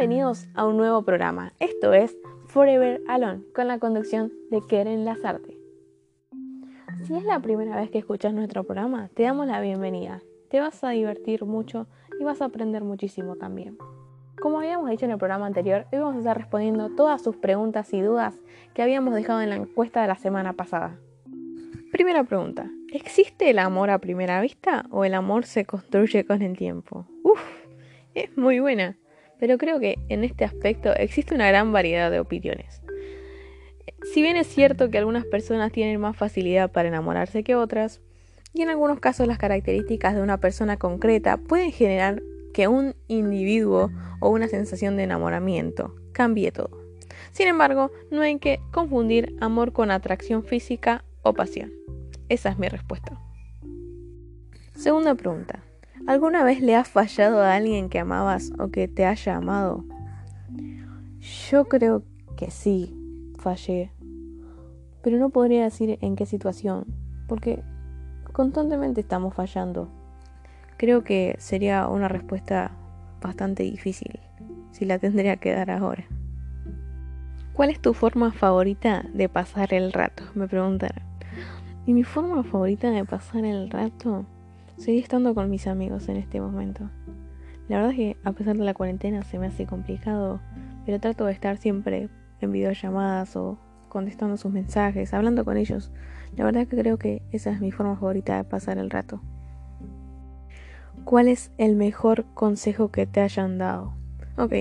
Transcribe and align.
Bienvenidos 0.00 0.48
a 0.54 0.64
un 0.64 0.78
nuevo 0.78 1.02
programa. 1.02 1.52
Esto 1.60 1.92
es 1.92 2.16
Forever 2.46 3.02
Alone 3.06 3.42
con 3.54 3.68
la 3.68 3.78
conducción 3.78 4.32
de 4.50 4.62
Keren 4.66 5.04
Lazarte. 5.04 5.58
Si 7.04 7.14
es 7.14 7.24
la 7.24 7.40
primera 7.40 7.76
vez 7.76 7.90
que 7.90 7.98
escuchas 7.98 8.32
nuestro 8.32 8.64
programa, 8.64 9.10
te 9.12 9.24
damos 9.24 9.46
la 9.46 9.60
bienvenida. 9.60 10.22
Te 10.48 10.58
vas 10.58 10.82
a 10.84 10.88
divertir 10.88 11.44
mucho 11.44 11.86
y 12.18 12.24
vas 12.24 12.40
a 12.40 12.46
aprender 12.46 12.82
muchísimo 12.82 13.36
también. 13.36 13.76
Como 14.40 14.60
habíamos 14.60 14.88
dicho 14.88 15.04
en 15.04 15.10
el 15.10 15.18
programa 15.18 15.44
anterior, 15.44 15.84
hoy 15.92 15.98
vamos 15.98 16.16
a 16.16 16.20
estar 16.20 16.38
respondiendo 16.38 16.88
todas 16.96 17.20
sus 17.20 17.36
preguntas 17.36 17.92
y 17.92 18.00
dudas 18.00 18.40
que 18.72 18.80
habíamos 18.80 19.14
dejado 19.14 19.42
en 19.42 19.50
la 19.50 19.56
encuesta 19.56 20.00
de 20.00 20.08
la 20.08 20.16
semana 20.16 20.54
pasada. 20.54 20.98
Primera 21.92 22.24
pregunta, 22.24 22.70
¿existe 22.90 23.50
el 23.50 23.58
amor 23.58 23.90
a 23.90 23.98
primera 23.98 24.40
vista 24.40 24.86
o 24.90 25.04
el 25.04 25.12
amor 25.12 25.44
se 25.44 25.66
construye 25.66 26.24
con 26.24 26.40
el 26.40 26.56
tiempo? 26.56 27.04
Uf, 27.22 27.42
es 28.14 28.34
muy 28.38 28.60
buena 28.60 28.96
pero 29.40 29.56
creo 29.56 29.80
que 29.80 29.98
en 30.10 30.22
este 30.22 30.44
aspecto 30.44 30.94
existe 30.94 31.34
una 31.34 31.48
gran 31.48 31.72
variedad 31.72 32.10
de 32.10 32.20
opiniones. 32.20 32.82
Si 34.12 34.22
bien 34.22 34.36
es 34.36 34.46
cierto 34.46 34.90
que 34.90 34.98
algunas 34.98 35.24
personas 35.24 35.72
tienen 35.72 36.00
más 36.00 36.16
facilidad 36.16 36.70
para 36.70 36.88
enamorarse 36.88 37.42
que 37.42 37.56
otras, 37.56 38.00
y 38.52 38.62
en 38.62 38.68
algunos 38.68 39.00
casos 39.00 39.26
las 39.26 39.38
características 39.38 40.14
de 40.14 40.22
una 40.22 40.38
persona 40.38 40.76
concreta 40.76 41.38
pueden 41.38 41.72
generar 41.72 42.22
que 42.52 42.68
un 42.68 42.94
individuo 43.08 43.90
o 44.20 44.28
una 44.28 44.48
sensación 44.48 44.96
de 44.96 45.04
enamoramiento 45.04 45.94
cambie 46.12 46.52
todo. 46.52 46.78
Sin 47.32 47.48
embargo, 47.48 47.90
no 48.10 48.22
hay 48.22 48.38
que 48.38 48.60
confundir 48.72 49.36
amor 49.40 49.72
con 49.72 49.90
atracción 49.90 50.44
física 50.44 51.04
o 51.22 51.32
pasión. 51.32 51.72
Esa 52.28 52.50
es 52.50 52.58
mi 52.58 52.68
respuesta. 52.68 53.18
Segunda 54.74 55.14
pregunta. 55.14 55.62
¿Alguna 56.06 56.44
vez 56.44 56.60
le 56.60 56.74
has 56.74 56.88
fallado 56.88 57.40
a 57.40 57.54
alguien 57.54 57.88
que 57.88 57.98
amabas 57.98 58.52
o 58.58 58.68
que 58.68 58.88
te 58.88 59.04
haya 59.04 59.36
amado? 59.36 59.84
Yo 61.50 61.66
creo 61.66 62.02
que 62.36 62.50
sí, 62.50 62.96
fallé. 63.38 63.92
Pero 65.02 65.18
no 65.18 65.30
podría 65.30 65.64
decir 65.64 65.98
en 66.00 66.16
qué 66.16 66.26
situación, 66.26 66.86
porque 67.28 67.62
constantemente 68.32 69.00
estamos 69.00 69.34
fallando. 69.34 69.90
Creo 70.78 71.04
que 71.04 71.36
sería 71.38 71.86
una 71.88 72.08
respuesta 72.08 72.72
bastante 73.20 73.62
difícil, 73.62 74.18
si 74.70 74.86
la 74.86 74.98
tendría 74.98 75.36
que 75.36 75.52
dar 75.52 75.70
ahora. 75.70 76.06
¿Cuál 77.52 77.68
es 77.68 77.80
tu 77.80 77.92
forma 77.92 78.32
favorita 78.32 79.04
de 79.12 79.28
pasar 79.28 79.74
el 79.74 79.92
rato? 79.92 80.22
Me 80.34 80.48
preguntarán. 80.48 81.04
Y 81.84 81.92
mi 81.92 82.04
forma 82.04 82.42
favorita 82.42 82.90
de 82.90 83.04
pasar 83.04 83.44
el 83.44 83.68
rato 83.68 84.24
Seguí 84.80 85.00
estando 85.00 85.34
con 85.34 85.50
mis 85.50 85.66
amigos 85.66 86.08
en 86.08 86.16
este 86.16 86.40
momento. 86.40 86.88
La 87.68 87.76
verdad 87.76 87.90
es 87.90 87.96
que 87.98 88.16
a 88.24 88.32
pesar 88.32 88.56
de 88.56 88.64
la 88.64 88.72
cuarentena 88.72 89.22
se 89.24 89.38
me 89.38 89.46
hace 89.46 89.66
complicado, 89.66 90.40
pero 90.86 90.98
trato 90.98 91.26
de 91.26 91.32
estar 91.32 91.58
siempre 91.58 92.08
en 92.40 92.50
videollamadas 92.50 93.36
o 93.36 93.58
contestando 93.90 94.38
sus 94.38 94.50
mensajes, 94.50 95.12
hablando 95.12 95.44
con 95.44 95.58
ellos. 95.58 95.92
La 96.34 96.46
verdad 96.46 96.66
que 96.66 96.78
creo 96.78 96.96
que 96.96 97.20
esa 97.30 97.50
es 97.50 97.60
mi 97.60 97.72
forma 97.72 97.94
favorita 97.94 98.38
de 98.38 98.44
pasar 98.44 98.78
el 98.78 98.88
rato. 98.88 99.20
¿Cuál 101.04 101.28
es 101.28 101.52
el 101.58 101.76
mejor 101.76 102.24
consejo 102.32 102.90
que 102.90 103.06
te 103.06 103.20
hayan 103.20 103.58
dado? 103.58 103.92
Ok, 104.38 104.54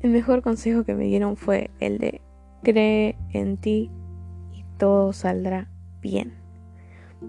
el 0.00 0.10
mejor 0.10 0.42
consejo 0.42 0.82
que 0.82 0.96
me 0.96 1.04
dieron 1.04 1.36
fue 1.36 1.70
el 1.78 1.98
de 1.98 2.22
cree 2.64 3.16
en 3.32 3.56
ti 3.56 3.92
y 4.52 4.64
todo 4.78 5.12
saldrá 5.12 5.68
bien. 6.02 6.43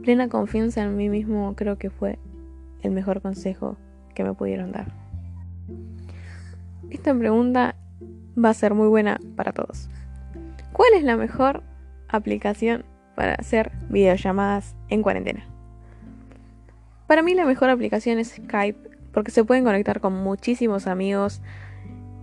Plena 0.04 0.30
confianza 0.30 0.84
en 0.84 0.96
mí 0.96 1.10
mismo 1.10 1.56
creo 1.56 1.78
que 1.78 1.90
fue 1.90 2.20
el 2.82 2.92
mejor 2.92 3.22
consejo 3.22 3.78
que 4.14 4.24
me 4.24 4.34
pudieron 4.34 4.72
dar. 4.72 4.92
Esta 6.90 7.14
pregunta 7.14 7.76
va 8.38 8.50
a 8.50 8.54
ser 8.54 8.74
muy 8.74 8.88
buena 8.88 9.20
para 9.36 9.52
todos. 9.52 9.90
¿Cuál 10.72 10.94
es 10.96 11.04
la 11.04 11.18
mejor 11.18 11.64
aplicación 12.08 12.86
para 13.16 13.34
hacer 13.36 13.72
videollamadas 13.90 14.76
en 14.90 15.02
cuarentena? 15.02 15.46
Para 17.08 17.24
mí 17.24 17.34
la 17.34 17.46
mejor 17.46 17.70
aplicación 17.70 18.20
es 18.20 18.34
Skype 18.34 18.90
porque 19.14 19.32
se 19.32 19.44
pueden 19.44 19.64
conectar 19.64 20.02
con 20.02 20.14
muchísimos 20.14 20.88
amigos 20.88 21.42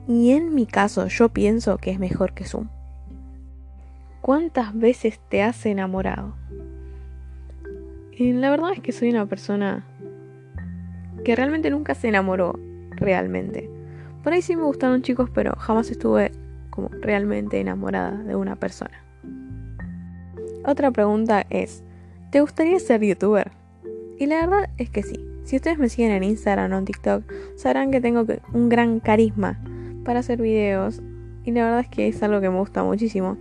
y 0.06 0.32
en 0.32 0.54
mi 0.54 0.66
caso 0.66 1.06
yo 1.06 1.28
pienso 1.30 1.78
que 1.78 1.90
es 1.90 1.98
mejor 1.98 2.34
que 2.34 2.44
Zoom. 2.44 2.68
¿Cuántas 4.20 4.76
veces 4.76 5.20
te 5.28 5.42
has 5.42 5.64
enamorado? 5.66 6.41
Y 8.22 8.32
la 8.32 8.50
verdad 8.50 8.70
es 8.72 8.78
que 8.78 8.92
soy 8.92 9.10
una 9.10 9.26
persona 9.26 9.84
que 11.24 11.34
realmente 11.34 11.70
nunca 11.70 11.96
se 11.96 12.06
enamoró, 12.06 12.56
realmente. 12.92 13.68
Por 14.22 14.32
ahí 14.32 14.42
sí 14.42 14.54
me 14.54 14.62
gustaron 14.62 15.02
chicos, 15.02 15.28
pero 15.28 15.56
jamás 15.56 15.90
estuve 15.90 16.30
como 16.70 16.88
realmente 17.00 17.58
enamorada 17.58 18.22
de 18.22 18.36
una 18.36 18.54
persona. 18.54 19.02
Otra 20.64 20.92
pregunta 20.92 21.44
es, 21.50 21.82
¿te 22.30 22.40
gustaría 22.40 22.78
ser 22.78 23.02
youtuber? 23.02 23.50
Y 24.20 24.26
la 24.26 24.46
verdad 24.46 24.70
es 24.78 24.88
que 24.88 25.02
sí. 25.02 25.18
Si 25.42 25.56
ustedes 25.56 25.80
me 25.80 25.88
siguen 25.88 26.12
en 26.12 26.22
Instagram 26.22 26.72
o 26.74 26.78
en 26.78 26.84
TikTok, 26.84 27.24
sabrán 27.56 27.90
que 27.90 28.00
tengo 28.00 28.24
un 28.52 28.68
gran 28.68 29.00
carisma 29.00 29.58
para 30.04 30.20
hacer 30.20 30.40
videos. 30.40 31.02
Y 31.42 31.50
la 31.50 31.64
verdad 31.64 31.80
es 31.80 31.88
que 31.88 32.06
es 32.06 32.22
algo 32.22 32.40
que 32.40 32.50
me 32.50 32.58
gusta 32.60 32.84
muchísimo. 32.84 33.36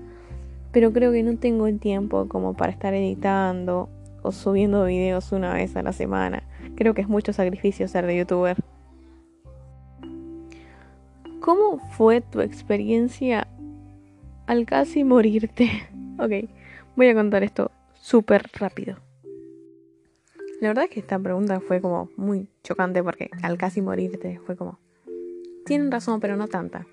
Pero 0.72 0.92
creo 0.92 1.12
que 1.12 1.22
no 1.22 1.38
tengo 1.38 1.68
el 1.68 1.80
tiempo 1.80 2.28
como 2.28 2.56
para 2.56 2.72
estar 2.72 2.96
editando 2.96 3.88
o 4.22 4.32
subiendo 4.32 4.86
videos 4.86 5.32
una 5.32 5.54
vez 5.54 5.76
a 5.76 5.84
la 5.84 5.94
semana. 5.94 6.44
Creo 6.76 6.94
que 6.94 7.02
es 7.02 7.08
mucho 7.08 7.34
sacrificio 7.34 7.88
ser 7.88 8.06
de 8.06 8.18
youtuber. 8.18 8.58
¿Cómo 11.40 11.80
fue 11.92 12.22
tu 12.22 12.42
experiencia 12.42 13.48
al 14.46 14.66
casi 14.66 15.04
morirte? 15.04 15.70
ok, 16.20 16.50
voy 16.96 17.08
a 17.08 17.16
contar 17.16 17.44
esto 17.44 17.72
súper 17.94 18.50
rápido. 18.54 18.98
La 20.60 20.68
verdad 20.68 20.84
es 20.84 20.92
que 20.92 21.00
esta 21.00 21.18
pregunta 21.18 21.60
fue 21.60 21.82
como 21.82 22.10
muy 22.16 22.48
chocante 22.64 23.02
porque 23.04 23.32
al 23.42 23.58
casi 23.58 23.82
morirte 23.82 24.40
fue 24.46 24.56
como... 24.56 24.80
Tienen 25.66 25.92
razón, 25.92 26.20
pero 26.20 26.38
no 26.38 26.48
tanta. 26.48 26.86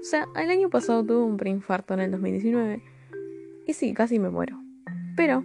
O 0.00 0.04
sea, 0.04 0.26
el 0.36 0.50
año 0.50 0.70
pasado 0.70 1.04
tuve 1.04 1.24
un 1.24 1.36
preinfarto 1.36 1.94
en 1.94 2.00
el 2.00 2.10
2019 2.12 2.82
y 3.66 3.72
sí, 3.72 3.94
casi 3.94 4.18
me 4.18 4.30
muero. 4.30 4.60
Pero 5.16 5.42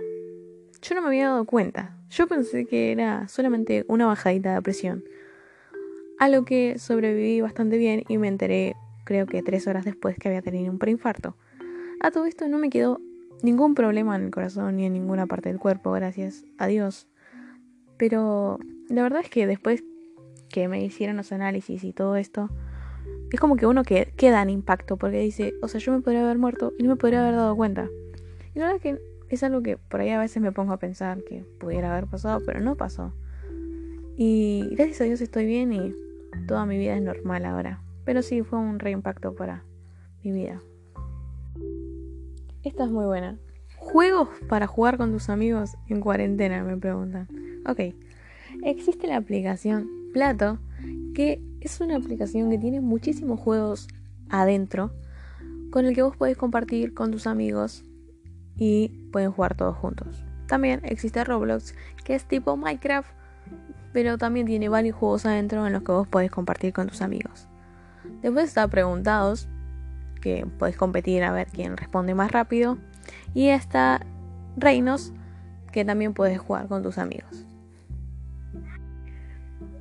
yo 0.81 0.95
no 0.95 1.01
me 1.01 1.07
había 1.07 1.29
dado 1.29 1.45
cuenta. 1.45 1.95
Yo 2.09 2.27
pensé 2.27 2.65
que 2.65 2.91
era 2.91 3.27
solamente 3.27 3.85
una 3.87 4.05
bajadita 4.05 4.53
de 4.53 4.61
presión. 4.61 5.03
A 6.19 6.27
lo 6.27 6.43
que 6.43 6.79
sobreviví 6.79 7.41
bastante 7.41 7.77
bien 7.77 8.03
y 8.07 8.17
me 8.17 8.27
enteré, 8.27 8.75
creo 9.05 9.25
que 9.25 9.41
tres 9.41 9.67
horas 9.67 9.85
después, 9.85 10.17
que 10.17 10.27
había 10.27 10.41
tenido 10.41 10.71
un 10.71 10.79
preinfarto. 10.79 11.35
A 12.01 12.11
todo 12.11 12.25
esto 12.25 12.47
no 12.47 12.57
me 12.57 12.69
quedó 12.69 12.99
ningún 13.41 13.75
problema 13.75 14.15
en 14.15 14.25
el 14.25 14.31
corazón 14.31 14.77
ni 14.77 14.85
en 14.85 14.93
ninguna 14.93 15.27
parte 15.27 15.49
del 15.49 15.59
cuerpo, 15.59 15.91
gracias 15.91 16.45
a 16.57 16.67
Dios. 16.67 17.07
Pero 17.97 18.59
la 18.89 19.03
verdad 19.03 19.21
es 19.21 19.29
que 19.29 19.47
después 19.47 19.83
que 20.49 20.67
me 20.67 20.83
hicieron 20.83 21.17
los 21.17 21.31
análisis 21.31 21.83
y 21.83 21.93
todo 21.93 22.15
esto, 22.15 22.49
es 23.31 23.39
como 23.39 23.55
que 23.55 23.67
uno 23.67 23.83
que 23.83 24.11
queda 24.17 24.41
en 24.41 24.49
impacto 24.49 24.97
porque 24.97 25.19
dice, 25.19 25.53
o 25.61 25.67
sea, 25.67 25.79
yo 25.79 25.91
me 25.91 26.01
podría 26.01 26.23
haber 26.23 26.37
muerto 26.37 26.73
y 26.77 26.83
no 26.83 26.89
me 26.89 26.95
podría 26.95 27.21
haber 27.21 27.35
dado 27.35 27.55
cuenta. 27.55 27.87
Y 28.55 28.59
la 28.59 28.65
verdad 28.65 28.75
es 28.77 28.81
que 28.81 29.08
es 29.29 29.43
algo 29.43 29.61
que 29.61 29.77
por 29.77 30.01
ahí 30.01 30.09
a 30.09 30.19
veces 30.19 30.41
me 30.41 30.51
pongo 30.51 30.73
a 30.73 30.77
pensar 30.77 31.23
que 31.23 31.45
pudiera 31.59 31.91
haber 31.91 32.07
pasado, 32.07 32.41
pero 32.45 32.59
no 32.59 32.75
pasó. 32.75 33.13
Y 34.17 34.67
gracias 34.71 35.01
a 35.01 35.03
Dios 35.05 35.21
estoy 35.21 35.45
bien 35.45 35.71
y 35.71 35.93
toda 36.47 36.65
mi 36.65 36.77
vida 36.77 36.95
es 36.95 37.01
normal 37.01 37.45
ahora. 37.45 37.81
Pero 38.05 38.21
sí, 38.21 38.41
fue 38.41 38.59
un 38.59 38.79
reimpacto 38.79 39.35
para 39.35 39.63
mi 40.23 40.31
vida. 40.31 40.59
Esta 42.63 42.85
es 42.85 42.91
muy 42.91 43.05
buena. 43.05 43.37
Juegos 43.77 44.29
para 44.49 44.67
jugar 44.67 44.97
con 44.97 45.11
tus 45.11 45.29
amigos 45.29 45.77
en 45.87 46.01
cuarentena, 46.01 46.63
me 46.63 46.75
preguntan. 46.75 47.27
Ok, 47.65 47.95
existe 48.63 49.07
la 49.07 49.17
aplicación 49.17 49.87
Plato, 50.11 50.59
que 51.13 51.41
es 51.61 51.79
una 51.81 51.95
aplicación 51.95 52.49
que 52.49 52.57
tiene 52.57 52.81
muchísimos 52.81 53.39
juegos 53.39 53.87
adentro, 54.29 54.91
con 55.71 55.85
el 55.85 55.93
que 55.93 56.01
vos 56.01 56.17
podés 56.17 56.35
compartir 56.35 56.93
con 56.93 57.11
tus 57.11 57.27
amigos 57.27 57.83
y 58.59 58.89
pueden 59.11 59.31
jugar 59.31 59.55
todos 59.55 59.75
juntos. 59.77 60.23
También 60.47 60.81
existe 60.83 61.23
Roblox, 61.23 61.73
que 62.03 62.13
es 62.13 62.25
tipo 62.25 62.57
Minecraft, 62.57 63.09
pero 63.93 64.17
también 64.17 64.45
tiene 64.45 64.69
varios 64.69 64.95
juegos 64.95 65.25
adentro 65.25 65.65
en 65.65 65.73
los 65.73 65.83
que 65.83 65.91
vos 65.91 66.07
podés 66.07 66.29
compartir 66.29 66.73
con 66.73 66.87
tus 66.87 67.01
amigos. 67.01 67.47
Después 68.21 68.45
está 68.45 68.67
Preguntados, 68.67 69.47
que 70.21 70.45
podés 70.57 70.75
competir 70.75 71.23
a 71.23 71.31
ver 71.31 71.47
quién 71.47 71.77
responde 71.77 72.13
más 72.13 72.31
rápido. 72.31 72.77
Y 73.33 73.47
está 73.47 74.05
Reinos, 74.57 75.13
que 75.71 75.85
también 75.85 76.13
puedes 76.13 76.39
jugar 76.39 76.67
con 76.67 76.83
tus 76.83 76.97
amigos. 76.97 77.45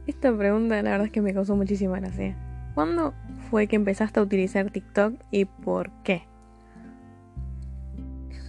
Esta 0.07 0.35
pregunta 0.35 0.81
la 0.83 0.91
verdad 0.91 1.07
es 1.07 1.13
que 1.13 1.21
me 1.21 1.35
causó 1.35 1.57
muchísima 1.57 2.01
gracia. 2.01 2.37
¿Cuándo 2.75 3.13
fue 3.51 3.67
que 3.67 3.77
empezaste 3.77 4.21
a 4.21 4.23
utilizar 4.23 4.71
TikTok 4.71 5.15
y 5.31 5.45
por 5.45 5.91
qué? 6.03 6.29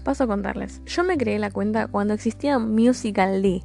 Paso 0.03 0.23
a 0.23 0.27
contarles. 0.27 0.81
Yo 0.85 1.03
me 1.03 1.17
creé 1.17 1.39
la 1.39 1.51
cuenta 1.51 1.87
cuando 1.87 2.13
existía 2.13 2.59
Musical.ly. 2.59 3.63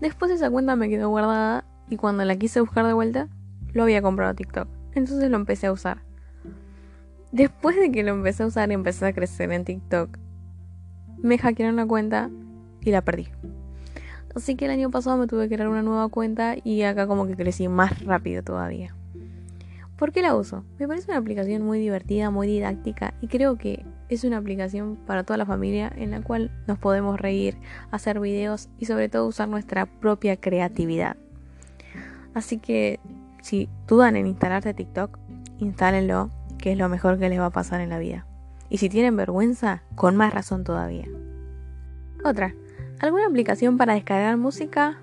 Después 0.00 0.30
esa 0.30 0.50
cuenta 0.50 0.76
me 0.76 0.88
quedó 0.88 1.08
guardada 1.10 1.64
y 1.88 1.96
cuando 1.96 2.24
la 2.24 2.36
quise 2.36 2.60
buscar 2.60 2.86
de 2.86 2.92
vuelta, 2.92 3.28
lo 3.72 3.82
había 3.84 4.02
comprado 4.02 4.34
TikTok. 4.34 4.68
entonces 4.94 5.30
lo 5.30 5.36
empecé 5.36 5.66
a 5.66 5.72
usar. 5.72 6.02
Después 7.30 7.76
de 7.76 7.90
que 7.90 8.02
lo 8.02 8.12
empecé 8.12 8.42
a 8.42 8.46
usar 8.46 8.70
y 8.70 8.74
empecé 8.74 9.06
a 9.06 9.12
crecer 9.12 9.52
en 9.52 9.64
TikTok, 9.64 10.18
me 11.18 11.38
hackearon 11.38 11.76
la 11.76 11.86
cuenta 11.86 12.30
y 12.80 12.90
la 12.90 13.02
perdí. 13.02 13.28
Así 14.34 14.54
que 14.56 14.64
el 14.64 14.70
año 14.70 14.90
pasado 14.90 15.16
me 15.16 15.26
tuve 15.26 15.48
que 15.48 15.54
crear 15.54 15.68
una 15.68 15.82
nueva 15.82 16.08
cuenta 16.08 16.56
y 16.62 16.82
acá 16.82 17.06
como 17.06 17.26
que 17.26 17.36
crecí 17.36 17.68
más 17.68 18.04
rápido 18.04 18.42
todavía. 18.42 18.94
¿Por 20.02 20.10
qué 20.10 20.20
la 20.20 20.34
uso? 20.34 20.64
Me 20.80 20.88
parece 20.88 21.12
una 21.12 21.20
aplicación 21.20 21.62
muy 21.62 21.78
divertida, 21.78 22.28
muy 22.28 22.48
didáctica 22.48 23.14
y 23.20 23.28
creo 23.28 23.56
que 23.56 23.86
es 24.08 24.24
una 24.24 24.38
aplicación 24.38 24.96
para 25.06 25.22
toda 25.22 25.36
la 25.36 25.46
familia 25.46 25.92
en 25.94 26.10
la 26.10 26.20
cual 26.20 26.50
nos 26.66 26.76
podemos 26.80 27.20
reír, 27.20 27.56
hacer 27.92 28.18
videos 28.18 28.68
y 28.80 28.86
sobre 28.86 29.08
todo 29.08 29.28
usar 29.28 29.48
nuestra 29.48 29.86
propia 29.86 30.36
creatividad. 30.36 31.16
Así 32.34 32.58
que 32.58 32.98
si 33.42 33.68
dudan 33.86 34.16
en 34.16 34.26
instalarte 34.26 34.74
TikTok, 34.74 35.20
instálenlo, 35.60 36.30
que 36.58 36.72
es 36.72 36.78
lo 36.78 36.88
mejor 36.88 37.20
que 37.20 37.28
les 37.28 37.38
va 37.38 37.46
a 37.46 37.50
pasar 37.50 37.80
en 37.80 37.90
la 37.90 38.00
vida. 38.00 38.26
Y 38.70 38.78
si 38.78 38.88
tienen 38.88 39.16
vergüenza, 39.16 39.84
con 39.94 40.16
más 40.16 40.34
razón 40.34 40.64
todavía. 40.64 41.06
Otra, 42.24 42.56
¿alguna 42.98 43.28
aplicación 43.28 43.76
para 43.78 43.94
descargar 43.94 44.36
música 44.36 44.98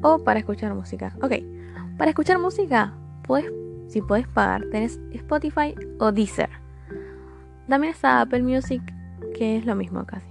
o 0.00 0.24
para 0.24 0.38
escuchar 0.38 0.72
música? 0.72 1.14
Ok, 1.20 1.32
para 1.98 2.12
escuchar 2.12 2.38
música, 2.38 2.94
puedes, 3.24 3.52
si 3.92 4.00
puedes 4.00 4.26
pagar, 4.26 4.64
tenés 4.70 4.98
Spotify 5.12 5.74
o 5.98 6.12
Deezer. 6.12 6.48
También 7.68 7.92
está 7.92 8.22
Apple 8.22 8.42
Music, 8.42 8.82
que 9.34 9.58
es 9.58 9.66
lo 9.66 9.76
mismo 9.76 10.06
casi. 10.06 10.26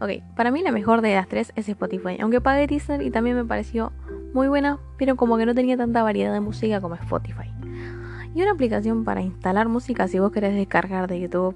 Ok, 0.00 0.22
para 0.34 0.50
mí 0.50 0.62
la 0.62 0.72
mejor 0.72 1.02
de 1.02 1.14
las 1.14 1.28
tres 1.28 1.52
es 1.54 1.68
Spotify, 1.68 2.16
aunque 2.20 2.40
pagué 2.40 2.66
Deezer 2.66 3.02
y 3.02 3.10
también 3.10 3.36
me 3.36 3.44
pareció 3.44 3.92
muy 4.32 4.48
buena, 4.48 4.78
pero 4.96 5.16
como 5.16 5.36
que 5.36 5.44
no 5.44 5.54
tenía 5.54 5.76
tanta 5.76 6.02
variedad 6.02 6.32
de 6.32 6.40
música 6.40 6.80
como 6.80 6.94
Spotify. 6.94 7.50
Y 8.34 8.40
una 8.40 8.52
aplicación 8.52 9.04
para 9.04 9.20
instalar 9.20 9.68
música 9.68 10.08
si 10.08 10.18
vos 10.18 10.32
querés 10.32 10.54
descargar 10.54 11.06
de 11.06 11.20
YouTube 11.20 11.54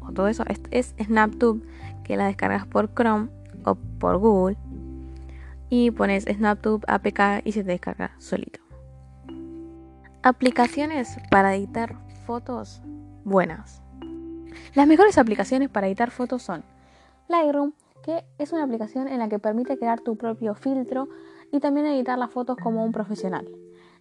o 0.00 0.12
todo 0.12 0.28
eso 0.28 0.44
es, 0.46 0.60
es 0.70 0.94
SnapTube, 1.02 1.66
que 2.04 2.18
la 2.18 2.26
descargas 2.26 2.66
por 2.66 2.92
Chrome 2.94 3.30
o 3.64 3.76
por 3.76 4.18
Google 4.18 4.58
y 5.70 5.90
pones 5.90 6.24
SnapTube 6.24 6.84
APK 6.86 7.46
y 7.46 7.52
se 7.52 7.64
te 7.64 7.70
descarga 7.70 8.12
solito. 8.18 8.61
Aplicaciones 10.24 11.16
para 11.32 11.56
editar 11.56 11.96
fotos 12.26 12.80
buenas. 13.24 13.82
Las 14.72 14.86
mejores 14.86 15.18
aplicaciones 15.18 15.68
para 15.68 15.88
editar 15.88 16.12
fotos 16.12 16.44
son 16.44 16.62
Lightroom, 17.26 17.72
que 18.04 18.24
es 18.38 18.52
una 18.52 18.62
aplicación 18.62 19.08
en 19.08 19.18
la 19.18 19.28
que 19.28 19.40
permite 19.40 19.76
crear 19.76 19.98
tu 19.98 20.16
propio 20.16 20.54
filtro 20.54 21.08
y 21.50 21.58
también 21.58 21.86
editar 21.86 22.16
las 22.20 22.30
fotos 22.30 22.56
como 22.56 22.84
un 22.84 22.92
profesional. 22.92 23.48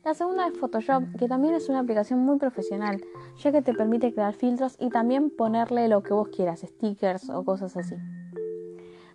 La 0.04 0.14
segunda 0.14 0.46
es 0.46 0.56
Photoshop, 0.56 1.06
que 1.18 1.28
también 1.28 1.56
es 1.56 1.70
una 1.70 1.80
aplicación 1.80 2.20
muy 2.20 2.38
profesional, 2.38 3.04
ya 3.38 3.52
que 3.52 3.64
te 3.64 3.74
permite 3.74 4.14
crear 4.14 4.36
filtros 4.36 4.76
y 4.80 4.90
también 4.90 5.32
ponerle 5.32 5.88
lo 5.88 6.04
que 6.04 6.14
vos 6.14 6.28
quieras, 6.28 6.62
stickers 6.62 7.32
o 7.32 7.44
cosas 7.44 7.76
así. 7.78 7.96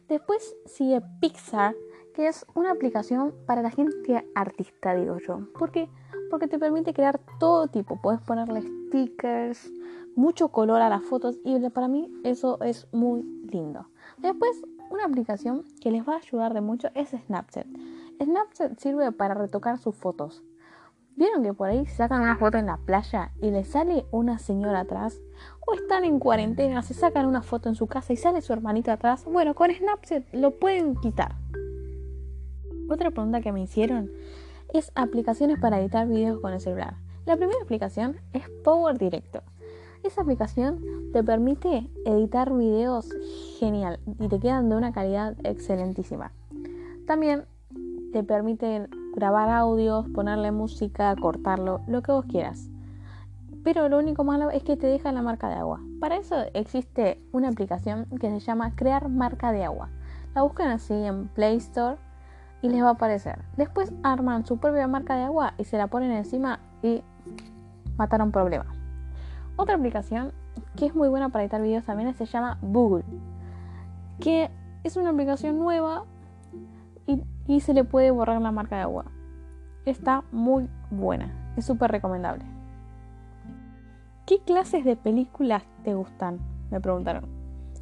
Después 0.08 0.56
sigue 0.64 1.02
Pixar, 1.20 1.76
que 2.14 2.26
es 2.26 2.44
una 2.54 2.72
aplicación 2.72 3.32
para 3.46 3.62
la 3.62 3.70
gente 3.70 4.26
artista, 4.34 4.94
digo 4.96 5.18
yo. 5.18 5.52
¿Por 5.56 5.70
qué? 5.70 5.88
Porque 6.30 6.48
te 6.48 6.58
permite 6.58 6.92
crear 6.92 7.20
todo 7.38 7.68
tipo. 7.68 8.00
Puedes 8.00 8.20
ponerle 8.20 8.62
stickers, 8.62 9.70
mucho 10.16 10.48
color 10.48 10.80
a 10.82 10.88
las 10.88 11.02
fotos 11.02 11.38
y 11.44 11.58
para 11.70 11.88
mí 11.88 12.10
eso 12.24 12.60
es 12.62 12.88
muy 12.92 13.22
lindo. 13.50 13.86
Después, 14.18 14.62
una 14.90 15.04
aplicación 15.04 15.64
que 15.80 15.90
les 15.90 16.06
va 16.06 16.14
a 16.14 16.18
ayudar 16.18 16.54
de 16.54 16.60
mucho 16.60 16.88
es 16.94 17.10
Snapchat. 17.10 17.66
Snapchat 18.22 18.78
sirve 18.78 19.12
para 19.12 19.34
retocar 19.34 19.78
sus 19.78 19.94
fotos. 19.94 20.42
¿Vieron 21.16 21.42
que 21.42 21.54
por 21.54 21.68
ahí 21.68 21.86
sacan 21.86 22.20
una 22.20 22.36
foto 22.36 22.58
en 22.58 22.66
la 22.66 22.76
playa 22.76 23.32
y 23.40 23.50
le 23.50 23.64
sale 23.64 24.04
una 24.10 24.38
señora 24.38 24.80
atrás? 24.80 25.18
¿O 25.66 25.74
están 25.74 26.04
en 26.04 26.18
cuarentena, 26.18 26.82
se 26.82 26.92
sacan 26.92 27.26
una 27.26 27.42
foto 27.42 27.68
en 27.68 27.74
su 27.74 27.86
casa 27.86 28.12
y 28.12 28.16
sale 28.16 28.42
su 28.42 28.52
hermanita 28.52 28.92
atrás? 28.92 29.24
Bueno, 29.24 29.54
con 29.54 29.70
Snapchat 29.70 30.24
lo 30.34 30.58
pueden 30.58 30.94
quitar. 30.96 31.36
Otra 32.88 33.10
pregunta 33.10 33.40
que 33.40 33.50
me 33.50 33.62
hicieron 33.62 34.10
es 34.72 34.92
aplicaciones 34.94 35.58
para 35.58 35.80
editar 35.80 36.06
videos 36.08 36.40
con 36.40 36.52
el 36.52 36.60
celular. 36.60 36.96
La 37.24 37.36
primera 37.36 37.58
aplicación 37.62 38.16
es 38.32 38.48
Power 38.64 38.98
Director. 38.98 39.42
Esa 40.02 40.22
aplicación 40.22 40.80
te 41.12 41.24
permite 41.24 41.90
editar 42.04 42.52
videos 42.52 43.08
genial 43.58 43.98
y 44.20 44.28
te 44.28 44.38
quedan 44.38 44.68
de 44.68 44.76
una 44.76 44.92
calidad 44.92 45.34
excelentísima. 45.44 46.32
También 47.06 47.44
te 48.12 48.22
permite 48.22 48.88
grabar 49.14 49.50
audios, 49.50 50.08
ponerle 50.10 50.52
música, 50.52 51.14
cortarlo, 51.16 51.80
lo 51.88 52.02
que 52.02 52.12
vos 52.12 52.24
quieras. 52.26 52.68
Pero 53.64 53.88
lo 53.88 53.98
único 53.98 54.22
malo 54.22 54.50
es 54.50 54.62
que 54.62 54.76
te 54.76 54.86
deja 54.86 55.10
la 55.10 55.22
marca 55.22 55.48
de 55.48 55.56
agua. 55.56 55.80
Para 55.98 56.16
eso 56.16 56.36
existe 56.54 57.20
una 57.32 57.48
aplicación 57.48 58.06
que 58.20 58.30
se 58.30 58.38
llama 58.38 58.76
Crear 58.76 59.08
Marca 59.08 59.50
de 59.50 59.64
Agua. 59.64 59.88
La 60.36 60.42
buscan 60.42 60.68
así 60.68 60.94
en 60.94 61.26
Play 61.28 61.56
Store 61.56 61.96
y 62.62 62.68
les 62.68 62.82
va 62.82 62.88
a 62.88 62.92
aparecer. 62.92 63.38
Después 63.56 63.92
arman 64.02 64.46
su 64.46 64.58
propia 64.58 64.88
marca 64.88 65.16
de 65.16 65.24
agua 65.24 65.54
y 65.58 65.64
se 65.64 65.78
la 65.78 65.86
ponen 65.88 66.12
encima 66.12 66.60
y 66.82 67.02
mataron 67.96 68.32
problema. 68.32 68.66
Otra 69.56 69.76
aplicación 69.76 70.32
que 70.74 70.86
es 70.86 70.94
muy 70.94 71.08
buena 71.08 71.28
para 71.28 71.44
editar 71.44 71.62
videos 71.62 71.84
también 71.84 72.14
se 72.14 72.26
llama 72.26 72.58
Google, 72.62 73.04
que 74.20 74.50
es 74.84 74.96
una 74.96 75.10
aplicación 75.10 75.58
nueva 75.58 76.04
y 77.46 77.60
se 77.60 77.74
le 77.74 77.84
puede 77.84 78.10
borrar 78.10 78.40
la 78.42 78.50
marca 78.50 78.76
de 78.76 78.82
agua. 78.82 79.04
Está 79.84 80.24
muy 80.32 80.68
buena, 80.90 81.32
es 81.56 81.64
súper 81.64 81.90
recomendable. 81.90 82.44
¿Qué 84.26 84.40
clases 84.40 84.84
de 84.84 84.96
películas 84.96 85.62
te 85.84 85.94
gustan? 85.94 86.40
Me 86.70 86.80
preguntaron. 86.80 87.24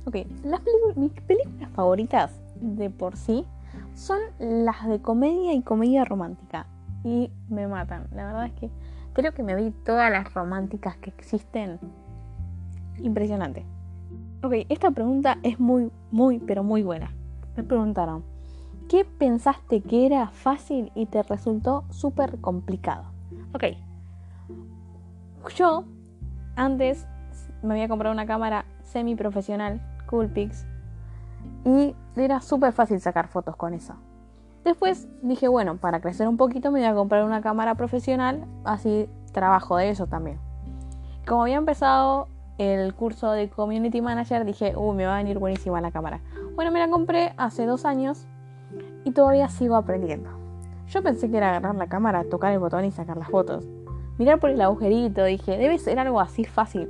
Ok, 0.04 0.16
las 0.44 0.60
mis 0.96 1.12
películas 1.22 1.70
favoritas 1.70 2.38
de 2.60 2.90
por 2.90 3.16
sí 3.16 3.46
son 3.94 4.18
las 4.38 4.86
de 4.88 5.00
comedia 5.00 5.52
y 5.54 5.62
comedia 5.62 6.04
romántica. 6.04 6.66
Y 7.04 7.30
me 7.48 7.66
matan. 7.66 8.08
La 8.12 8.26
verdad 8.26 8.46
es 8.46 8.52
que 8.52 8.70
creo 9.12 9.32
que 9.32 9.42
me 9.42 9.54
vi 9.54 9.70
todas 9.70 10.10
las 10.10 10.32
románticas 10.34 10.96
que 10.96 11.10
existen. 11.10 11.78
Impresionante. 12.98 13.64
Ok, 14.42 14.54
esta 14.68 14.90
pregunta 14.90 15.38
es 15.42 15.58
muy, 15.58 15.90
muy, 16.10 16.38
pero 16.38 16.62
muy 16.62 16.82
buena. 16.82 17.10
Me 17.56 17.62
preguntaron, 17.62 18.24
¿Qué 18.88 19.04
pensaste 19.04 19.80
que 19.80 20.04
era 20.04 20.28
fácil 20.28 20.92
y 20.94 21.06
te 21.06 21.22
resultó 21.22 21.84
súper 21.90 22.38
complicado? 22.40 23.04
Ok. 23.54 23.64
Yo 25.56 25.84
antes 26.54 27.06
me 27.62 27.74
había 27.74 27.88
comprado 27.88 28.12
una 28.12 28.26
cámara 28.26 28.66
semi 28.82 29.14
profesional, 29.14 29.80
Coolpix, 30.06 30.66
y 31.64 31.94
era 32.16 32.40
súper 32.40 32.72
fácil 32.72 33.00
sacar 33.00 33.28
fotos 33.28 33.56
con 33.56 33.74
eso. 33.74 33.94
Después 34.64 35.08
dije, 35.22 35.48
bueno, 35.48 35.76
para 35.76 36.00
crecer 36.00 36.26
un 36.26 36.36
poquito 36.36 36.70
me 36.70 36.80
voy 36.80 36.88
a 36.88 36.94
comprar 36.94 37.24
una 37.24 37.42
cámara 37.42 37.74
profesional, 37.74 38.46
así 38.64 39.08
trabajo 39.32 39.76
de 39.76 39.90
eso 39.90 40.06
también. 40.06 40.38
Como 41.26 41.42
había 41.42 41.56
empezado 41.56 42.28
el 42.58 42.94
curso 42.94 43.32
de 43.32 43.50
Community 43.50 44.00
Manager, 44.00 44.44
dije, 44.44 44.74
uh, 44.76 44.92
me 44.92 45.06
va 45.06 45.14
a 45.14 45.18
venir 45.18 45.38
buenísima 45.38 45.80
la 45.80 45.90
cámara. 45.90 46.20
Bueno, 46.54 46.70
me 46.70 46.78
la 46.78 46.88
compré 46.88 47.34
hace 47.36 47.66
dos 47.66 47.84
años 47.84 48.26
y 49.04 49.10
todavía 49.10 49.48
sigo 49.48 49.76
aprendiendo. 49.76 50.30
Yo 50.88 51.02
pensé 51.02 51.30
que 51.30 51.36
era 51.36 51.50
agarrar 51.50 51.74
la 51.74 51.88
cámara, 51.88 52.24
tocar 52.24 52.52
el 52.52 52.58
botón 52.58 52.84
y 52.84 52.90
sacar 52.90 53.16
las 53.16 53.28
fotos. 53.28 53.66
Mirar 54.18 54.38
por 54.38 54.50
el 54.50 54.60
agujerito, 54.60 55.24
dije, 55.24 55.58
debe 55.58 55.78
ser 55.78 55.98
algo 55.98 56.20
así 56.20 56.44
fácil. 56.44 56.88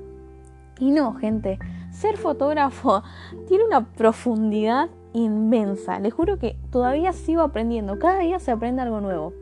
Y 0.78 0.90
no, 0.90 1.14
gente, 1.14 1.58
ser 1.94 2.16
fotógrafo 2.16 3.02
tiene 3.48 3.64
una 3.64 3.86
profundidad 3.86 4.88
inmensa. 5.12 6.00
Les 6.00 6.12
juro 6.12 6.38
que 6.38 6.56
todavía 6.70 7.12
sigo 7.12 7.42
aprendiendo, 7.42 7.98
cada 7.98 8.18
día 8.18 8.38
se 8.38 8.50
aprende 8.50 8.82
algo 8.82 9.00
nuevo. 9.00 9.32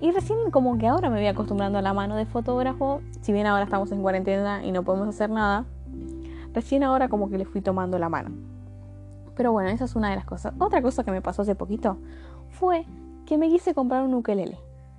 Y 0.00 0.10
recién 0.10 0.50
como 0.50 0.78
que 0.78 0.88
ahora 0.88 1.10
me 1.10 1.18
voy 1.18 1.28
acostumbrando 1.28 1.78
a 1.78 1.82
la 1.82 1.92
mano 1.92 2.16
de 2.16 2.26
fotógrafo, 2.26 3.00
si 3.20 3.32
bien 3.32 3.46
ahora 3.46 3.64
estamos 3.64 3.92
en 3.92 4.02
cuarentena 4.02 4.64
y 4.64 4.72
no 4.72 4.82
podemos 4.82 5.08
hacer 5.08 5.30
nada, 5.30 5.64
recién 6.52 6.82
ahora 6.82 7.08
como 7.08 7.30
que 7.30 7.38
le 7.38 7.44
fui 7.44 7.60
tomando 7.60 7.98
la 7.98 8.08
mano. 8.08 8.30
Pero 9.36 9.52
bueno, 9.52 9.70
esa 9.70 9.84
es 9.84 9.94
una 9.94 10.10
de 10.10 10.16
las 10.16 10.24
cosas. 10.24 10.54
Otra 10.58 10.82
cosa 10.82 11.04
que 11.04 11.12
me 11.12 11.22
pasó 11.22 11.42
hace 11.42 11.54
poquito 11.54 11.98
fue 12.50 12.84
que 13.26 13.38
me 13.38 13.48
quise 13.48 13.74
comprar 13.74 14.02
un 14.02 14.14
ukelele. 14.14 14.58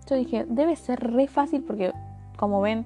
Yo 0.10 0.16
dije, 0.16 0.46
debe 0.48 0.76
ser 0.76 1.00
re 1.00 1.28
fácil 1.28 1.64
porque 1.64 1.92
como 2.38 2.62
ven 2.62 2.86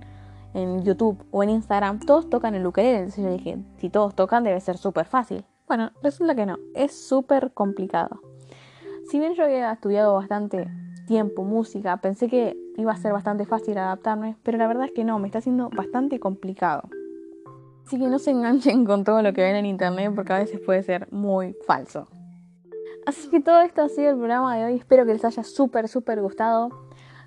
en 0.57 0.83
YouTube 0.83 1.23
o 1.29 1.43
en 1.43 1.51
Instagram, 1.51 1.99
todos 1.99 2.29
tocan 2.29 2.55
el 2.55 2.65
ukelele. 2.65 2.97
Entonces 2.97 3.23
yo 3.23 3.31
dije, 3.31 3.57
si 3.77 3.89
todos 3.89 4.15
tocan 4.15 4.43
debe 4.43 4.59
ser 4.59 4.77
súper 4.77 5.05
fácil. 5.05 5.45
Bueno, 5.67 5.91
resulta 6.01 6.33
que 6.33 6.45
no, 6.45 6.57
es 6.73 6.91
súper 6.93 7.51
complicado. 7.53 8.21
Si 9.09 9.19
bien 9.19 9.35
yo 9.35 9.43
había 9.43 9.71
estudiado 9.71 10.15
bastante 10.15 10.67
tiempo 11.05 11.43
música, 11.43 11.97
pensé 11.97 12.27
que 12.27 12.57
iba 12.75 12.91
a 12.91 12.97
ser 12.97 13.13
bastante 13.13 13.45
fácil 13.45 13.77
adaptarme, 13.77 14.35
pero 14.43 14.57
la 14.57 14.67
verdad 14.67 14.85
es 14.85 14.91
que 14.91 15.03
no, 15.03 15.19
me 15.19 15.27
está 15.27 15.39
haciendo 15.39 15.69
bastante 15.69 16.19
complicado. 16.19 16.89
Así 17.85 17.99
que 17.99 18.07
no 18.07 18.19
se 18.19 18.31
enganchen 18.31 18.83
con 18.83 19.03
todo 19.03 19.21
lo 19.21 19.33
que 19.33 19.43
ven 19.43 19.55
en 19.55 19.65
internet 19.65 20.11
porque 20.15 20.33
a 20.33 20.39
veces 20.39 20.59
puede 20.59 20.81
ser 20.83 21.07
muy 21.11 21.55
falso. 21.67 22.07
Así 23.05 23.29
que 23.29 23.39
todo 23.39 23.61
esto 23.61 23.83
ha 23.83 23.89
sido 23.89 24.09
el 24.09 24.17
programa 24.17 24.57
de 24.57 24.65
hoy. 24.65 24.73
Espero 24.75 25.05
que 25.05 25.13
les 25.13 25.23
haya 25.23 25.43
súper, 25.43 25.87
súper 25.87 26.21
gustado. 26.21 26.69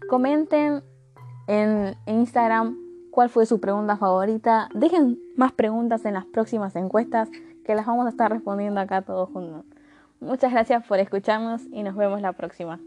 Comenten 0.09 0.83
en 1.47 1.95
Instagram 2.07 2.90
cuál 3.11 3.29
fue 3.29 3.47
su 3.47 3.61
pregunta 3.61 3.97
favorita. 3.97 4.69
Dejen 4.75 5.19
más 5.37 5.53
preguntas 5.53 6.05
en 6.05 6.15
las 6.15 6.25
próximas 6.27 6.77
encuestas 6.77 7.29
que 7.65 7.75
las 7.75 7.87
vamos 7.87 8.07
a 8.07 8.11
estar 8.11 8.31
respondiendo 8.31 8.81
acá 8.81 9.03
todos 9.03 9.29
juntos. 9.31 9.65
Muchas 10.21 10.53
gracias 10.53 10.87
por 10.87 10.99
escucharnos 10.99 11.63
y 11.71 11.83
nos 11.83 11.97
vemos 11.97 12.21
la 12.21 12.33
próxima. 12.33 12.81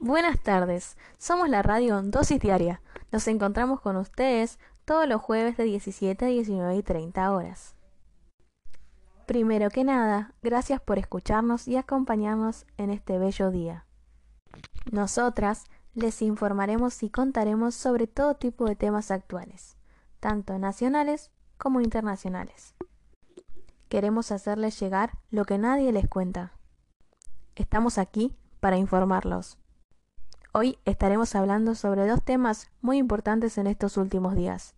Buenas 0.00 0.40
tardes, 0.40 0.96
somos 1.18 1.50
la 1.50 1.60
radio 1.60 2.00
Dosis 2.02 2.40
Diaria. 2.40 2.80
Nos 3.12 3.28
encontramos 3.28 3.80
con 3.82 3.96
ustedes 3.96 4.58
todos 4.86 5.06
los 5.06 5.20
jueves 5.20 5.58
de 5.58 5.64
17 5.64 6.24
a 6.24 6.28
19 6.28 6.76
y 6.76 6.82
30 6.82 7.30
horas. 7.30 7.77
Primero 9.28 9.68
que 9.68 9.84
nada, 9.84 10.32
gracias 10.40 10.80
por 10.80 10.98
escucharnos 10.98 11.68
y 11.68 11.76
acompañarnos 11.76 12.64
en 12.78 12.88
este 12.88 13.18
bello 13.18 13.50
día. 13.50 13.84
Nosotras 14.90 15.64
les 15.92 16.22
informaremos 16.22 17.02
y 17.02 17.10
contaremos 17.10 17.74
sobre 17.74 18.06
todo 18.06 18.36
tipo 18.36 18.64
de 18.64 18.74
temas 18.74 19.10
actuales, 19.10 19.76
tanto 20.18 20.58
nacionales 20.58 21.30
como 21.58 21.82
internacionales. 21.82 22.74
Queremos 23.90 24.32
hacerles 24.32 24.80
llegar 24.80 25.18
lo 25.30 25.44
que 25.44 25.58
nadie 25.58 25.92
les 25.92 26.08
cuenta. 26.08 26.54
Estamos 27.54 27.98
aquí 27.98 28.34
para 28.60 28.78
informarlos. 28.78 29.58
Hoy 30.54 30.78
estaremos 30.86 31.34
hablando 31.34 31.74
sobre 31.74 32.06
dos 32.06 32.22
temas 32.22 32.70
muy 32.80 32.96
importantes 32.96 33.58
en 33.58 33.66
estos 33.66 33.98
últimos 33.98 34.34
días. 34.34 34.74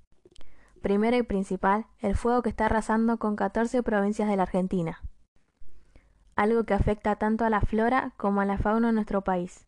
Primero 0.83 1.17
y 1.17 1.23
principal, 1.23 1.87
el 1.99 2.17
fuego 2.17 2.43
que 2.43 2.49
está 2.49 2.67
arrasando 2.67 3.19
con 3.19 3.37
14 3.37 3.83
provincias 3.83 4.29
de 4.29 4.37
la 4.37 4.45
Argentina. 4.45 5.03
Algo 6.37 6.65
que 6.65 6.73
afecta 6.73 7.17
tanto 7.17 7.45
a 7.45 7.51
la 7.51 7.61
flora 7.61 8.15
como 8.17 8.41
a 8.41 8.47
la 8.47 8.57
fauna 8.57 8.89
de 8.89 8.95
nuestro 8.95 9.23
país. 9.23 9.67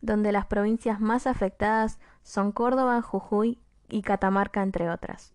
Donde 0.00 0.32
las 0.32 0.46
provincias 0.46 1.00
más 1.00 1.28
afectadas 1.28 2.00
son 2.24 2.50
Córdoba, 2.50 3.00
Jujuy 3.00 3.60
y 3.88 4.02
Catamarca, 4.02 4.62
entre 4.62 4.90
otras. 4.90 5.34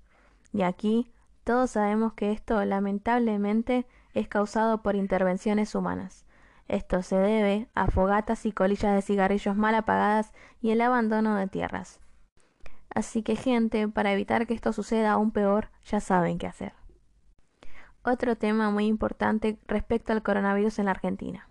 Y 0.52 0.64
aquí 0.64 1.14
todos 1.46 1.72
sabemos 1.72 2.12
que 2.14 2.34
esto 2.34 2.64
lamentablemente 2.66 3.88
es 4.14 4.28
causado 4.28 4.82
por 4.82 4.98
intervenciones 4.98 5.76
humanas. 5.76 6.26
Esto 6.68 7.04
se 7.04 7.16
debe 7.16 7.70
a 7.74 7.88
fogatas 7.88 8.46
y 8.46 8.52
colillas 8.52 8.94
de 8.94 9.02
cigarrillos 9.02 9.56
mal 9.56 9.76
apagadas 9.76 10.34
y 10.60 10.72
el 10.72 10.82
abandono 10.82 11.36
de 11.36 11.48
tierras. 11.48 12.02
Así 12.98 13.22
que 13.22 13.36
gente, 13.36 13.88
para 13.88 14.12
evitar 14.12 14.48
que 14.48 14.56
esto 14.56 14.74
suceda 14.74 15.12
aún 15.12 15.30
peor, 15.30 15.70
ya 15.86 16.00
saben 16.00 16.40
qué 16.40 16.48
hacer. 16.48 16.74
Otro 18.02 18.36
tema 18.36 18.72
muy 18.72 18.88
importante 18.88 19.60
respecto 19.68 20.14
al 20.14 20.24
coronavirus 20.24 20.80
en 20.80 20.86
la 20.86 20.92
Argentina. 20.92 21.48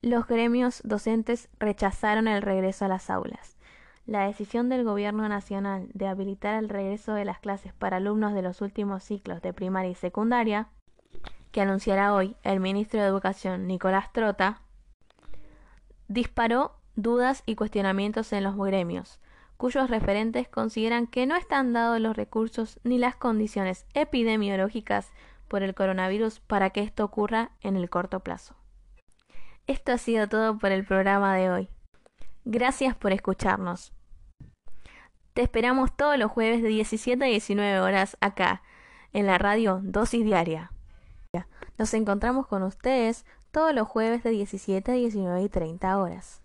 Los 0.00 0.26
gremios 0.26 0.80
docentes 0.86 1.50
rechazaron 1.58 2.28
el 2.28 2.40
regreso 2.40 2.86
a 2.86 2.88
las 2.88 3.10
aulas. 3.10 3.58
La 4.06 4.24
decisión 4.24 4.70
del 4.70 4.84
Gobierno 4.84 5.28
Nacional 5.28 5.90
de 5.92 6.06
habilitar 6.06 6.54
el 6.54 6.70
regreso 6.70 7.12
de 7.12 7.26
las 7.26 7.38
clases 7.38 7.74
para 7.74 7.98
alumnos 7.98 8.32
de 8.32 8.40
los 8.40 8.62
últimos 8.62 9.04
ciclos 9.04 9.42
de 9.42 9.52
primaria 9.52 9.90
y 9.90 9.94
secundaria, 9.94 10.70
que 11.52 11.60
anunciará 11.60 12.14
hoy 12.14 12.36
el 12.42 12.58
ministro 12.58 13.02
de 13.02 13.06
Educación 13.06 13.66
Nicolás 13.66 14.14
Trota, 14.14 14.62
disparó 16.08 16.80
dudas 16.96 17.42
y 17.44 17.54
cuestionamientos 17.54 18.32
en 18.32 18.44
los 18.44 18.56
gremios, 18.56 19.20
cuyos 19.60 19.90
referentes 19.90 20.48
consideran 20.48 21.06
que 21.06 21.26
no 21.26 21.36
están 21.36 21.74
dados 21.74 22.00
los 22.00 22.16
recursos 22.16 22.80
ni 22.82 22.96
las 22.96 23.14
condiciones 23.14 23.84
epidemiológicas 23.92 25.12
por 25.48 25.62
el 25.62 25.74
coronavirus 25.74 26.40
para 26.40 26.70
que 26.70 26.80
esto 26.80 27.04
ocurra 27.04 27.50
en 27.60 27.76
el 27.76 27.90
corto 27.90 28.20
plazo. 28.20 28.54
Esto 29.66 29.92
ha 29.92 29.98
sido 29.98 30.30
todo 30.30 30.56
por 30.56 30.72
el 30.72 30.86
programa 30.86 31.36
de 31.36 31.50
hoy. 31.50 31.68
Gracias 32.46 32.96
por 32.96 33.12
escucharnos. 33.12 33.92
Te 35.34 35.42
esperamos 35.42 35.94
todos 35.94 36.16
los 36.16 36.30
jueves 36.30 36.62
de 36.62 36.68
17 36.68 37.22
a 37.22 37.28
19 37.28 37.80
horas 37.80 38.16
acá, 38.22 38.62
en 39.12 39.26
la 39.26 39.36
radio 39.36 39.80
Dosis 39.82 40.24
Diaria. 40.24 40.72
Nos 41.76 41.92
encontramos 41.92 42.46
con 42.46 42.62
ustedes 42.62 43.26
todos 43.50 43.74
los 43.74 43.86
jueves 43.86 44.22
de 44.22 44.30
17 44.30 44.90
a 44.90 44.94
19 44.94 45.42
y 45.42 45.48
30 45.50 45.98
horas. 45.98 46.39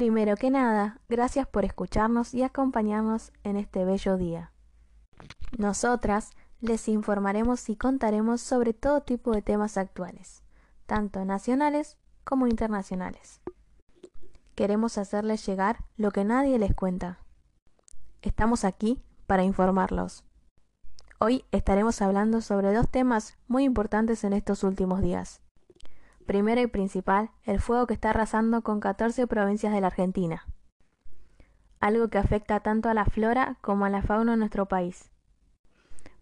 Primero 0.00 0.34
que 0.36 0.48
nada, 0.48 0.98
gracias 1.10 1.46
por 1.46 1.66
escucharnos 1.66 2.32
y 2.32 2.42
acompañarnos 2.42 3.32
en 3.44 3.58
este 3.58 3.84
bello 3.84 4.16
día. 4.16 4.50
Nosotras 5.58 6.30
les 6.62 6.88
informaremos 6.88 7.68
y 7.68 7.76
contaremos 7.76 8.40
sobre 8.40 8.72
todo 8.72 9.02
tipo 9.02 9.32
de 9.32 9.42
temas 9.42 9.76
actuales, 9.76 10.42
tanto 10.86 11.22
nacionales 11.26 11.98
como 12.24 12.46
internacionales. 12.46 13.42
Queremos 14.54 14.96
hacerles 14.96 15.44
llegar 15.44 15.84
lo 15.98 16.12
que 16.12 16.24
nadie 16.24 16.58
les 16.58 16.74
cuenta. 16.74 17.18
Estamos 18.22 18.64
aquí 18.64 19.02
para 19.26 19.44
informarlos. 19.44 20.24
Hoy 21.18 21.44
estaremos 21.52 22.00
hablando 22.00 22.40
sobre 22.40 22.72
dos 22.72 22.88
temas 22.88 23.36
muy 23.48 23.64
importantes 23.64 24.24
en 24.24 24.32
estos 24.32 24.64
últimos 24.64 25.02
días. 25.02 25.42
Primero 26.30 26.60
y 26.60 26.68
principal, 26.68 27.32
el 27.42 27.58
fuego 27.58 27.88
que 27.88 27.94
está 27.94 28.10
arrasando 28.10 28.62
con 28.62 28.78
14 28.78 29.26
provincias 29.26 29.72
de 29.72 29.80
la 29.80 29.88
Argentina. 29.88 30.46
Algo 31.80 32.06
que 32.06 32.18
afecta 32.18 32.60
tanto 32.60 32.88
a 32.88 32.94
la 32.94 33.04
flora 33.04 33.56
como 33.60 33.84
a 33.84 33.90
la 33.90 34.00
fauna 34.00 34.30
de 34.30 34.38
nuestro 34.38 34.66
país. 34.66 35.10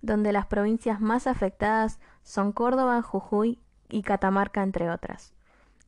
Donde 0.01 0.33
las 0.33 0.47
provincias 0.47 1.03
más 1.03 1.27
afectadas 1.27 2.01
son 2.23 2.53
Córdoba, 2.53 3.03
Jujuy 3.03 3.61
y 3.91 4.01
Catamarca, 4.01 4.63
entre 4.63 4.91
otras. 4.91 5.35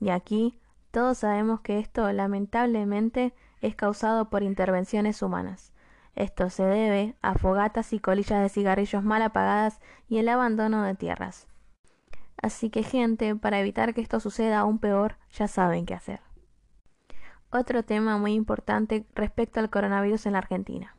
Y 0.01 0.11
aquí 0.11 0.61
todos 0.91 1.17
sabemos 1.17 1.63
que 1.63 1.79
esto 1.79 2.13
lamentablemente 2.13 3.33
es 3.63 3.75
causado 3.75 4.29
por 4.29 4.43
intervenciones 4.43 5.23
humanas. 5.23 5.73
Esto 6.15 6.51
se 6.51 6.65
debe 6.65 7.17
a 7.23 7.37
fogatas 7.37 7.95
y 7.95 8.01
colillas 8.01 8.43
de 8.43 8.51
cigarrillos 8.51 9.03
mal 9.03 9.23
apagadas 9.23 9.81
y 10.11 10.19
el 10.19 10.29
abandono 10.29 10.83
de 10.83 10.95
tierras. 10.95 11.50
Así 12.43 12.71
que 12.71 12.83
gente, 12.83 13.37
para 13.37 13.61
evitar 13.61 13.95
que 13.95 14.01
esto 14.01 14.19
suceda 14.21 14.61
aún 14.61 14.79
peor, 14.79 15.17
ya 15.33 15.47
saben 15.47 15.85
qué 15.85 15.95
hacer. 15.95 16.21
Otro 17.53 17.83
tema 17.83 18.17
muy 18.17 18.33
importante 18.35 19.05
respecto 19.15 19.61
al 19.61 19.71
coronavirus 19.71 20.27
en 20.27 20.33
la 20.33 20.39
Argentina. 20.39 20.97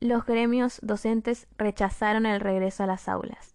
Los 0.00 0.26
gremios 0.26 0.80
docentes 0.82 1.46
rechazaron 1.56 2.26
el 2.26 2.40
regreso 2.40 2.82
a 2.82 2.86
las 2.86 3.08
aulas. 3.08 3.54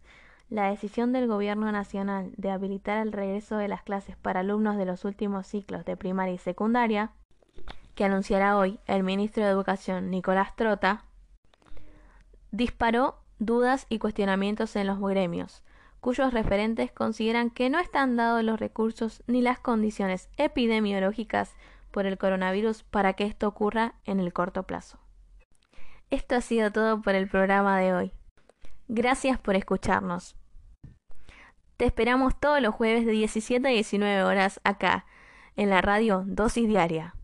La 0.49 0.69
decisión 0.69 1.11
del 1.11 1.27
Gobierno 1.27 1.71
Nacional 1.71 2.31
de 2.37 2.49
habilitar 2.49 2.97
el 3.05 3.11
regreso 3.11 3.57
de 3.57 3.67
las 3.67 3.83
clases 3.83 4.15
para 4.15 4.39
alumnos 4.39 4.77
de 4.77 4.85
los 4.85 5.05
últimos 5.05 5.45
ciclos 5.45 5.85
de 5.85 5.97
primaria 5.97 6.33
y 6.33 6.39
secundaria, 6.39 7.11
que 7.93 8.05
anunciará 8.05 8.57
hoy 8.57 8.79
el 8.85 9.03
ministro 9.03 9.43
de 9.43 9.51
Educación 9.51 10.09
Nicolás 10.09 10.55
Trota, 10.55 11.03
disparó 12.51 13.19
dudas 13.37 13.85
y 13.89 13.99
cuestionamientos 13.99 14.75
en 14.75 14.87
los 14.87 14.99
gremios, 14.99 15.63
cuyos 15.99 16.33
referentes 16.33 16.91
consideran 16.91 17.49
que 17.49 17.69
no 17.69 17.79
están 17.79 18.15
dados 18.15 18.43
los 18.43 18.59
recursos 18.59 19.23
ni 19.27 19.41
las 19.41 19.59
condiciones 19.59 20.29
epidemiológicas 20.37 21.55
por 21.91 22.05
el 22.05 22.17
coronavirus 22.17 22.83
para 22.83 23.13
que 23.13 23.25
esto 23.25 23.47
ocurra 23.47 23.95
en 24.05 24.19
el 24.19 24.33
corto 24.33 24.63
plazo. 24.63 24.99
Esto 26.09 26.35
ha 26.35 26.41
sido 26.41 26.71
todo 26.71 27.01
por 27.01 27.15
el 27.15 27.27
programa 27.27 27.79
de 27.79 27.93
hoy. 27.93 28.11
Gracias 28.87 29.37
por 29.39 29.55
escucharnos. 29.55 30.35
Te 31.77 31.85
esperamos 31.85 32.39
todos 32.39 32.61
los 32.61 32.73
jueves 32.73 33.05
de 33.05 33.11
17 33.11 33.67
a 33.67 33.71
19 33.71 34.23
horas 34.23 34.59
acá, 34.63 35.05
en 35.55 35.69
la 35.69 35.81
radio 35.81 36.23
Dosis 36.25 36.67
Diaria. 36.67 37.15